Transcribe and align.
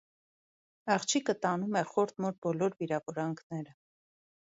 Աղջիկը 0.93 1.35
տանում 1.45 1.77
է 1.81 1.83
խորթ 1.89 2.13
մոր 2.25 2.33
բոլոր 2.47 2.77
վիրավորանքները։ 2.81 3.77